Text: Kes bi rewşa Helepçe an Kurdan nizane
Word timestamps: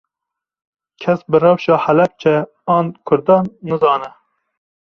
Kes 1.01 1.19
bi 1.29 1.37
rewşa 1.43 1.75
Helepçe 1.85 2.35
an 2.77 2.85
Kurdan 3.07 3.45
nizane 3.67 4.11